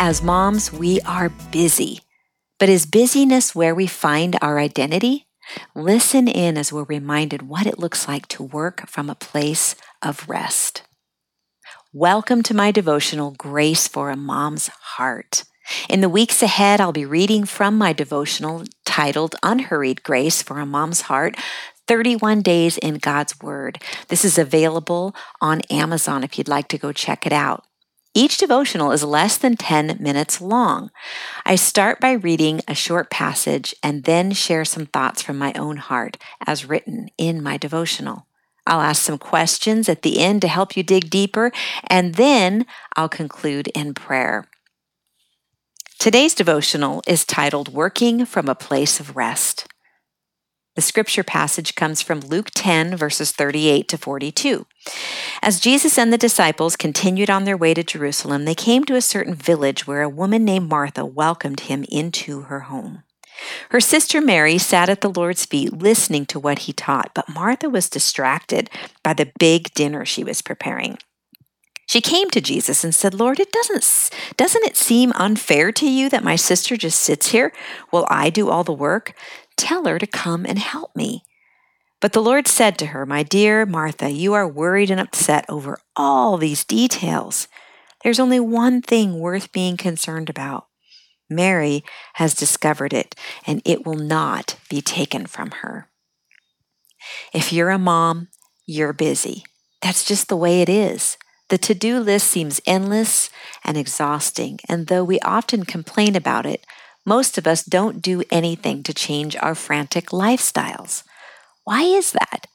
As 0.00 0.22
moms, 0.22 0.72
we 0.72 1.00
are 1.00 1.28
busy. 1.28 2.02
But 2.60 2.68
is 2.68 2.86
busyness 2.86 3.52
where 3.52 3.74
we 3.74 3.88
find 3.88 4.36
our 4.40 4.60
identity? 4.60 5.26
Listen 5.74 6.28
in 6.28 6.56
as 6.56 6.72
we're 6.72 6.84
reminded 6.84 7.42
what 7.42 7.66
it 7.66 7.80
looks 7.80 8.06
like 8.06 8.28
to 8.28 8.44
work 8.44 8.88
from 8.88 9.10
a 9.10 9.16
place 9.16 9.74
of 10.00 10.28
rest. 10.28 10.82
Welcome 11.92 12.44
to 12.44 12.54
my 12.54 12.70
devotional, 12.70 13.32
Grace 13.32 13.88
for 13.88 14.10
a 14.10 14.16
Mom's 14.16 14.68
Heart. 14.68 15.42
In 15.88 16.00
the 16.00 16.08
weeks 16.08 16.44
ahead, 16.44 16.80
I'll 16.80 16.92
be 16.92 17.04
reading 17.04 17.44
from 17.44 17.76
my 17.76 17.92
devotional 17.92 18.62
titled 18.84 19.34
Unhurried 19.42 20.04
Grace 20.04 20.42
for 20.42 20.60
a 20.60 20.66
Mom's 20.66 21.02
Heart 21.02 21.36
31 21.88 22.42
Days 22.42 22.78
in 22.78 22.98
God's 22.98 23.40
Word. 23.40 23.82
This 24.06 24.24
is 24.24 24.38
available 24.38 25.16
on 25.40 25.62
Amazon 25.62 26.22
if 26.22 26.38
you'd 26.38 26.46
like 26.46 26.68
to 26.68 26.78
go 26.78 26.92
check 26.92 27.26
it 27.26 27.32
out. 27.32 27.64
Each 28.18 28.36
devotional 28.36 28.90
is 28.90 29.04
less 29.04 29.36
than 29.36 29.56
10 29.56 29.98
minutes 30.00 30.40
long. 30.40 30.90
I 31.46 31.54
start 31.54 32.00
by 32.00 32.10
reading 32.10 32.62
a 32.66 32.74
short 32.74 33.12
passage 33.12 33.76
and 33.80 34.02
then 34.02 34.32
share 34.32 34.64
some 34.64 34.86
thoughts 34.86 35.22
from 35.22 35.38
my 35.38 35.52
own 35.52 35.76
heart 35.76 36.16
as 36.44 36.68
written 36.68 37.10
in 37.16 37.40
my 37.40 37.56
devotional. 37.56 38.26
I'll 38.66 38.80
ask 38.80 39.02
some 39.02 39.18
questions 39.18 39.88
at 39.88 40.02
the 40.02 40.18
end 40.18 40.42
to 40.42 40.48
help 40.48 40.76
you 40.76 40.82
dig 40.82 41.10
deeper, 41.10 41.52
and 41.86 42.16
then 42.16 42.66
I'll 42.96 43.08
conclude 43.08 43.68
in 43.68 43.94
prayer. 43.94 44.48
Today's 46.00 46.34
devotional 46.34 47.04
is 47.06 47.24
titled 47.24 47.72
Working 47.72 48.26
from 48.26 48.48
a 48.48 48.56
Place 48.56 48.98
of 48.98 49.14
Rest. 49.14 49.68
The 50.78 50.82
scripture 50.82 51.24
passage 51.24 51.74
comes 51.74 52.02
from 52.02 52.20
Luke 52.20 52.52
10, 52.54 52.96
verses 52.96 53.32
38 53.32 53.88
to 53.88 53.98
42. 53.98 54.64
As 55.42 55.58
Jesus 55.58 55.98
and 55.98 56.12
the 56.12 56.16
disciples 56.16 56.76
continued 56.76 57.28
on 57.28 57.42
their 57.42 57.56
way 57.56 57.74
to 57.74 57.82
Jerusalem, 57.82 58.44
they 58.44 58.54
came 58.54 58.84
to 58.84 58.94
a 58.94 59.02
certain 59.02 59.34
village 59.34 59.88
where 59.88 60.02
a 60.02 60.08
woman 60.08 60.44
named 60.44 60.68
Martha 60.68 61.04
welcomed 61.04 61.62
him 61.62 61.84
into 61.90 62.42
her 62.42 62.60
home. 62.60 63.02
Her 63.70 63.80
sister 63.80 64.20
Mary 64.20 64.56
sat 64.56 64.88
at 64.88 65.00
the 65.00 65.10
Lord's 65.10 65.44
feet 65.44 65.72
listening 65.72 66.26
to 66.26 66.38
what 66.38 66.60
he 66.60 66.72
taught, 66.72 67.10
but 67.12 67.28
Martha 67.28 67.68
was 67.68 67.90
distracted 67.90 68.70
by 69.02 69.14
the 69.14 69.32
big 69.40 69.74
dinner 69.74 70.04
she 70.04 70.22
was 70.22 70.42
preparing. 70.42 70.98
She 71.88 72.00
came 72.00 72.30
to 72.30 72.40
Jesus 72.40 72.84
and 72.84 72.94
said, 72.94 73.14
"Lord, 73.14 73.40
it 73.40 73.50
doesn't 73.50 74.10
doesn't 74.36 74.64
it 74.64 74.76
seem 74.76 75.12
unfair 75.16 75.72
to 75.72 75.90
you 75.90 76.08
that 76.10 76.22
my 76.22 76.36
sister 76.36 76.76
just 76.76 77.00
sits 77.00 77.30
here 77.30 77.52
while 77.90 78.06
I 78.08 78.30
do 78.30 78.48
all 78.48 78.62
the 78.62 78.72
work? 78.72 79.14
Tell 79.58 79.84
her 79.86 79.98
to 79.98 80.06
come 80.06 80.46
and 80.46 80.58
help 80.58 80.96
me. 80.96 81.24
But 82.00 82.12
the 82.12 82.22
Lord 82.22 82.46
said 82.46 82.78
to 82.78 82.86
her, 82.86 83.04
My 83.04 83.24
dear 83.24 83.66
Martha, 83.66 84.08
you 84.08 84.32
are 84.32 84.48
worried 84.48 84.90
and 84.90 85.00
upset 85.00 85.44
over 85.48 85.80
all 85.96 86.38
these 86.38 86.64
details. 86.64 87.48
There's 88.04 88.20
only 88.20 88.38
one 88.38 88.80
thing 88.80 89.18
worth 89.18 89.52
being 89.52 89.76
concerned 89.76 90.30
about. 90.30 90.68
Mary 91.28 91.84
has 92.14 92.34
discovered 92.34 92.92
it, 92.92 93.16
and 93.46 93.60
it 93.64 93.84
will 93.84 93.98
not 93.98 94.56
be 94.70 94.80
taken 94.80 95.26
from 95.26 95.50
her. 95.62 95.88
If 97.34 97.52
you're 97.52 97.70
a 97.70 97.78
mom, 97.78 98.28
you're 98.64 98.92
busy. 98.92 99.44
That's 99.82 100.04
just 100.04 100.28
the 100.28 100.36
way 100.36 100.62
it 100.62 100.68
is. 100.68 101.16
The 101.48 101.58
to 101.58 101.74
do 101.74 101.98
list 101.98 102.28
seems 102.28 102.60
endless 102.64 103.30
and 103.64 103.76
exhausting, 103.76 104.60
and 104.68 104.86
though 104.86 105.04
we 105.04 105.18
often 105.20 105.64
complain 105.64 106.14
about 106.14 106.46
it, 106.46 106.64
most 107.04 107.38
of 107.38 107.46
us 107.46 107.64
don't 107.64 108.02
do 108.02 108.22
anything 108.30 108.82
to 108.82 108.94
change 108.94 109.36
our 109.36 109.54
frantic 109.54 110.06
lifestyles. 110.06 111.04
Why 111.64 111.82
is 111.82 112.12
that? 112.12 112.46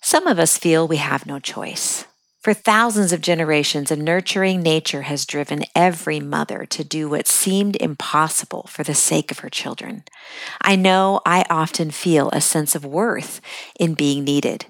Some 0.00 0.26
of 0.26 0.38
us 0.38 0.58
feel 0.58 0.86
we 0.86 0.96
have 0.96 1.26
no 1.26 1.38
choice. 1.38 2.06
For 2.40 2.54
thousands 2.54 3.12
of 3.12 3.20
generations, 3.20 3.90
a 3.90 3.96
nurturing 3.96 4.62
nature 4.62 5.02
has 5.02 5.26
driven 5.26 5.64
every 5.74 6.20
mother 6.20 6.64
to 6.66 6.84
do 6.84 7.08
what 7.08 7.26
seemed 7.26 7.76
impossible 7.76 8.68
for 8.68 8.84
the 8.84 8.94
sake 8.94 9.30
of 9.30 9.40
her 9.40 9.50
children. 9.50 10.04
I 10.62 10.76
know 10.76 11.20
I 11.26 11.44
often 11.50 11.90
feel 11.90 12.30
a 12.30 12.40
sense 12.40 12.74
of 12.76 12.84
worth 12.84 13.40
in 13.78 13.94
being 13.94 14.22
needed. 14.22 14.66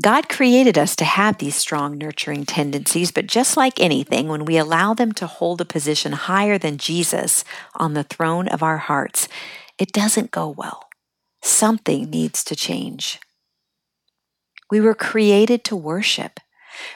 God 0.00 0.28
created 0.28 0.78
us 0.78 0.96
to 0.96 1.04
have 1.04 1.36
these 1.36 1.54
strong, 1.54 1.98
nurturing 1.98 2.46
tendencies, 2.46 3.10
but 3.10 3.26
just 3.26 3.56
like 3.56 3.78
anything, 3.78 4.28
when 4.28 4.46
we 4.46 4.56
allow 4.56 4.94
them 4.94 5.12
to 5.12 5.26
hold 5.26 5.60
a 5.60 5.66
position 5.66 6.12
higher 6.12 6.56
than 6.56 6.78
Jesus 6.78 7.44
on 7.76 7.92
the 7.92 8.04
throne 8.04 8.48
of 8.48 8.62
our 8.62 8.78
hearts, 8.78 9.28
it 9.78 9.92
doesn't 9.92 10.30
go 10.30 10.48
well. 10.48 10.88
Something 11.42 12.08
needs 12.08 12.42
to 12.44 12.56
change. 12.56 13.20
We 14.70 14.80
were 14.80 14.94
created 14.94 15.62
to 15.64 15.76
worship. 15.76 16.40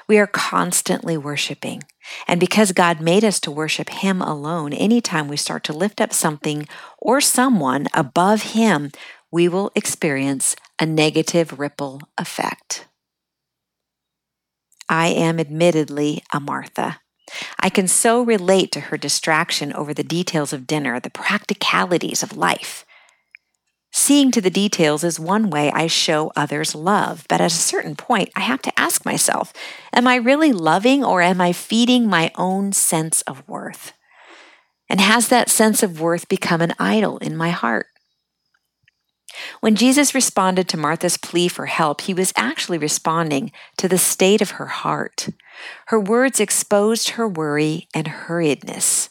We 0.08 0.18
are 0.18 0.26
constantly 0.26 1.18
worshiping. 1.18 1.82
And 2.26 2.40
because 2.40 2.72
God 2.72 3.00
made 3.02 3.24
us 3.24 3.38
to 3.40 3.50
worship 3.50 3.90
Him 3.90 4.22
alone, 4.22 4.72
anytime 4.72 5.28
we 5.28 5.36
start 5.36 5.64
to 5.64 5.74
lift 5.74 6.00
up 6.00 6.14
something 6.14 6.66
or 6.98 7.20
someone 7.20 7.88
above 7.92 8.54
Him, 8.54 8.90
we 9.30 9.48
will 9.48 9.70
experience 9.74 10.56
a 10.78 10.86
negative 10.86 11.58
ripple 11.58 12.00
effect. 12.18 12.86
I 14.88 15.08
am 15.08 15.40
admittedly 15.40 16.22
a 16.32 16.40
Martha. 16.40 17.00
I 17.58 17.70
can 17.70 17.88
so 17.88 18.22
relate 18.22 18.70
to 18.72 18.80
her 18.80 18.96
distraction 18.96 19.72
over 19.72 19.92
the 19.92 20.04
details 20.04 20.52
of 20.52 20.66
dinner, 20.66 21.00
the 21.00 21.10
practicalities 21.10 22.22
of 22.22 22.36
life. 22.36 22.84
Seeing 23.92 24.30
to 24.32 24.42
the 24.42 24.50
details 24.50 25.02
is 25.02 25.18
one 25.18 25.48
way 25.48 25.72
I 25.72 25.86
show 25.86 26.30
others 26.36 26.74
love, 26.74 27.24
but 27.28 27.40
at 27.40 27.50
a 27.50 27.54
certain 27.54 27.96
point, 27.96 28.28
I 28.36 28.40
have 28.40 28.60
to 28.62 28.78
ask 28.78 29.04
myself 29.04 29.52
Am 29.92 30.06
I 30.06 30.16
really 30.16 30.52
loving 30.52 31.02
or 31.02 31.22
am 31.22 31.40
I 31.40 31.52
feeding 31.52 32.06
my 32.06 32.30
own 32.36 32.72
sense 32.72 33.22
of 33.22 33.48
worth? 33.48 33.94
And 34.88 35.00
has 35.00 35.28
that 35.28 35.48
sense 35.48 35.82
of 35.82 36.00
worth 36.00 36.28
become 36.28 36.60
an 36.60 36.74
idol 36.78 37.18
in 37.18 37.36
my 37.36 37.50
heart? 37.50 37.86
When 39.60 39.74
Jesus 39.74 40.14
responded 40.14 40.68
to 40.68 40.76
Martha's 40.76 41.16
plea 41.16 41.48
for 41.48 41.66
help, 41.66 42.02
he 42.02 42.14
was 42.14 42.32
actually 42.36 42.78
responding 42.78 43.52
to 43.76 43.88
the 43.88 43.98
state 43.98 44.40
of 44.40 44.52
her 44.52 44.66
heart. 44.66 45.28
Her 45.86 46.00
words 46.00 46.40
exposed 46.40 47.10
her 47.10 47.28
worry 47.28 47.88
and 47.94 48.06
hurriedness. 48.06 49.08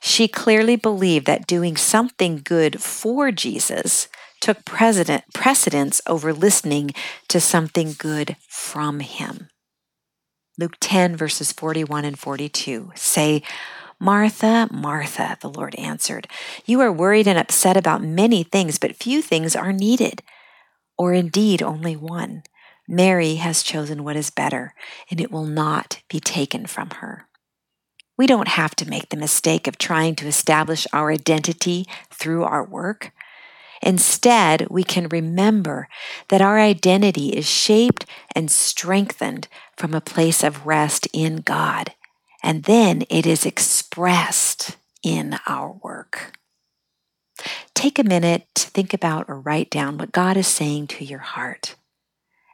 She 0.00 0.28
clearly 0.28 0.76
believed 0.76 1.26
that 1.26 1.46
doing 1.46 1.76
something 1.76 2.40
good 2.44 2.80
for 2.80 3.32
Jesus 3.32 4.08
took 4.40 4.64
precedent, 4.64 5.24
precedence 5.34 6.00
over 6.06 6.32
listening 6.32 6.92
to 7.28 7.40
something 7.40 7.94
good 7.98 8.36
from 8.46 9.00
him. 9.00 9.48
Luke 10.58 10.76
10, 10.80 11.16
verses 11.16 11.52
41 11.52 12.04
and 12.04 12.18
42 12.18 12.92
say, 12.94 13.42
Martha, 14.00 14.68
Martha, 14.70 15.36
the 15.40 15.48
Lord 15.48 15.74
answered, 15.74 16.28
you 16.64 16.80
are 16.80 16.92
worried 16.92 17.26
and 17.26 17.36
upset 17.36 17.76
about 17.76 18.00
many 18.00 18.44
things, 18.44 18.78
but 18.78 18.94
few 18.94 19.20
things 19.20 19.56
are 19.56 19.72
needed, 19.72 20.22
or 20.96 21.12
indeed 21.12 21.62
only 21.62 21.96
one. 21.96 22.44
Mary 22.86 23.34
has 23.36 23.64
chosen 23.64 24.04
what 24.04 24.16
is 24.16 24.30
better, 24.30 24.72
and 25.10 25.20
it 25.20 25.32
will 25.32 25.44
not 25.44 26.00
be 26.08 26.20
taken 26.20 26.64
from 26.66 26.90
her. 26.90 27.26
We 28.16 28.28
don't 28.28 28.48
have 28.48 28.76
to 28.76 28.88
make 28.88 29.08
the 29.08 29.16
mistake 29.16 29.66
of 29.66 29.78
trying 29.78 30.14
to 30.16 30.28
establish 30.28 30.86
our 30.92 31.10
identity 31.10 31.84
through 32.10 32.44
our 32.44 32.64
work. 32.64 33.12
Instead, 33.82 34.68
we 34.70 34.84
can 34.84 35.08
remember 35.08 35.88
that 36.28 36.40
our 36.40 36.58
identity 36.58 37.30
is 37.30 37.48
shaped 37.48 38.06
and 38.34 38.50
strengthened 38.50 39.48
from 39.76 39.92
a 39.92 40.00
place 40.00 40.44
of 40.44 40.66
rest 40.66 41.08
in 41.12 41.38
God 41.38 41.94
and 42.42 42.64
then 42.64 43.04
it 43.10 43.26
is 43.26 43.46
expressed 43.46 44.76
in 45.02 45.38
our 45.46 45.72
work. 45.82 46.38
Take 47.74 47.98
a 47.98 48.04
minute 48.04 48.46
to 48.56 48.70
think 48.70 48.92
about 48.92 49.26
or 49.28 49.40
write 49.40 49.70
down 49.70 49.98
what 49.98 50.12
God 50.12 50.36
is 50.36 50.48
saying 50.48 50.88
to 50.88 51.04
your 51.04 51.20
heart, 51.20 51.76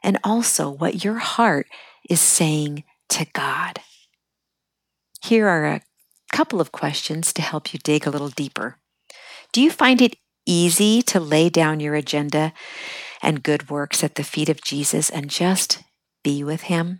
and 0.03 0.19
also 0.23 0.69
what 0.69 1.03
your 1.03 1.17
heart 1.17 1.67
is 2.09 2.21
saying 2.21 2.83
to 3.09 3.25
God. 3.33 3.79
Here 5.23 5.47
are 5.47 5.65
a 5.65 5.81
couple 6.31 6.61
of 6.61 6.71
questions 6.71 7.33
to 7.33 7.41
help 7.41 7.73
you 7.73 7.79
dig 7.79 8.05
a 8.05 8.11
little 8.11 8.29
deeper. 8.29 8.77
Do 9.51 9.61
you 9.61 9.71
find 9.71 10.01
it 10.01 10.17
easy 10.45 11.01
to 11.01 11.19
lay 11.19 11.49
down 11.49 11.79
your 11.79 11.95
agenda 11.95 12.53
and 13.23 13.41
good 13.41 13.69
works 13.69 14.03
at 14.03 14.15
the 14.15 14.23
feet 14.23 14.49
of 14.49 14.61
Jesus 14.61 15.09
and 15.09 15.29
just 15.29 15.81
be 16.23 16.43
with 16.43 16.63
Him? 16.63 16.99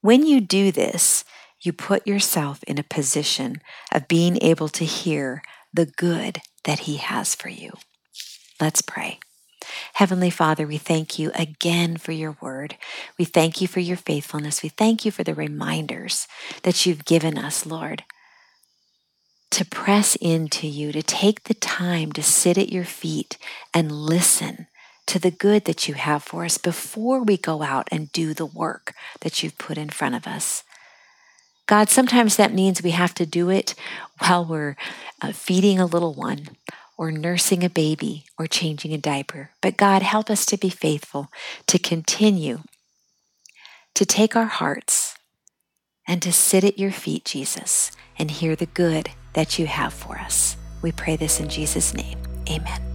When 0.00 0.26
you 0.26 0.40
do 0.40 0.72
this, 0.72 1.24
you 1.60 1.72
put 1.72 2.06
yourself 2.06 2.62
in 2.64 2.78
a 2.78 2.82
position 2.84 3.56
of 3.92 4.08
being 4.08 4.38
able 4.42 4.68
to 4.68 4.84
hear 4.84 5.42
the 5.72 5.86
good 5.86 6.40
that 6.64 6.80
He 6.80 6.96
has 6.96 7.34
for 7.34 7.48
you. 7.48 7.72
Let's 8.60 8.82
pray. 8.82 9.20
Heavenly 9.94 10.30
Father, 10.30 10.66
we 10.66 10.78
thank 10.78 11.18
you 11.18 11.30
again 11.34 11.96
for 11.96 12.12
your 12.12 12.36
word. 12.40 12.76
We 13.18 13.24
thank 13.24 13.60
you 13.60 13.68
for 13.68 13.80
your 13.80 13.96
faithfulness. 13.96 14.62
We 14.62 14.68
thank 14.68 15.04
you 15.04 15.10
for 15.10 15.24
the 15.24 15.34
reminders 15.34 16.26
that 16.62 16.86
you've 16.86 17.04
given 17.04 17.36
us, 17.36 17.66
Lord, 17.66 18.04
to 19.50 19.64
press 19.64 20.16
into 20.16 20.66
you, 20.66 20.92
to 20.92 21.02
take 21.02 21.44
the 21.44 21.54
time 21.54 22.12
to 22.12 22.22
sit 22.22 22.58
at 22.58 22.72
your 22.72 22.84
feet 22.84 23.38
and 23.74 23.90
listen 23.90 24.68
to 25.06 25.18
the 25.18 25.30
good 25.30 25.64
that 25.64 25.88
you 25.88 25.94
have 25.94 26.22
for 26.22 26.44
us 26.44 26.58
before 26.58 27.22
we 27.22 27.36
go 27.36 27.62
out 27.62 27.88
and 27.90 28.12
do 28.12 28.34
the 28.34 28.46
work 28.46 28.94
that 29.20 29.42
you've 29.42 29.56
put 29.58 29.78
in 29.78 29.88
front 29.88 30.14
of 30.14 30.26
us. 30.26 30.62
God, 31.68 31.90
sometimes 31.90 32.36
that 32.36 32.54
means 32.54 32.82
we 32.82 32.92
have 32.92 33.14
to 33.14 33.26
do 33.26 33.50
it 33.50 33.74
while 34.18 34.44
we're 34.44 34.74
uh, 35.20 35.32
feeding 35.32 35.78
a 35.78 35.86
little 35.86 36.14
one 36.14 36.48
or 36.96 37.12
nursing 37.12 37.62
a 37.62 37.68
baby 37.68 38.24
or 38.38 38.46
changing 38.46 38.92
a 38.94 38.98
diaper. 38.98 39.50
But 39.60 39.76
God, 39.76 40.02
help 40.02 40.30
us 40.30 40.46
to 40.46 40.56
be 40.56 40.70
faithful, 40.70 41.28
to 41.66 41.78
continue 41.78 42.62
to 43.94 44.06
take 44.06 44.34
our 44.34 44.46
hearts 44.46 45.16
and 46.06 46.22
to 46.22 46.32
sit 46.32 46.64
at 46.64 46.78
your 46.78 46.90
feet, 46.90 47.26
Jesus, 47.26 47.92
and 48.18 48.30
hear 48.30 48.56
the 48.56 48.66
good 48.66 49.10
that 49.34 49.58
you 49.58 49.66
have 49.66 49.92
for 49.92 50.16
us. 50.18 50.56
We 50.80 50.90
pray 50.90 51.16
this 51.16 51.38
in 51.38 51.50
Jesus' 51.50 51.92
name. 51.92 52.18
Amen. 52.48 52.87